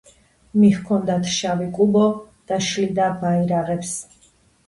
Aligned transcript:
მიჰქონდათ 0.61 1.27
შავი 1.33 1.67
კუბო, 1.75 2.01
და 2.51 2.59
შლიდა 2.69 3.09
ბაირაღებს 3.19 3.93